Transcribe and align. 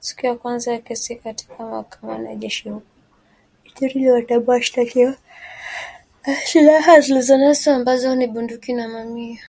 Siku 0.00 0.26
ya 0.26 0.34
kwanza 0.34 0.72
ya 0.72 0.78
kesi 0.78 1.16
katika 1.16 1.64
mahakama 1.66 2.14
ya 2.28 2.34
kijeshi 2.36 2.68
huko 2.68 2.86
Ituri 3.64 3.90
iliwatambua 3.90 4.54
washtakiwa 4.54 5.16
na 6.26 6.36
silaha 6.36 7.00
zilizonaswa 7.00 7.74
ambazo 7.74 8.14
ni 8.14 8.26
bunduki 8.26 8.72
na 8.72 8.88
mamia 8.88 9.06
ya 9.24 9.28
risasi 9.30 9.36